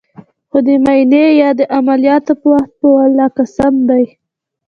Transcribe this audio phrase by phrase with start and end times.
[0.49, 4.09] خو د معاينې يا د عمليات په وخت په ولله قسم ديه.